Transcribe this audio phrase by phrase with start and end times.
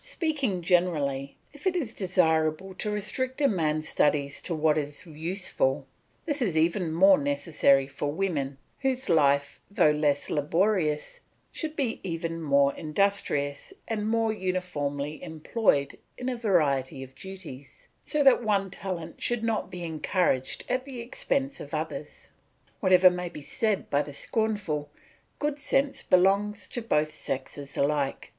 [0.00, 5.88] Speaking generally, if it is desirable to restrict a man's studies to what is useful,
[6.24, 11.18] this is even more necessary for women, whose life, though less laborious,
[11.50, 18.22] should be even more industrious and more uniformly employed in a variety of duties, so
[18.22, 22.28] that one talent should not be encouraged at the expense of others.
[22.78, 24.90] Whatever may be said by the scornful,
[25.40, 28.32] good sense belongs to both sexes alike.